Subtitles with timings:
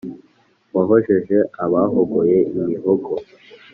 [0.75, 3.13] wahojeje abahogoye imihogo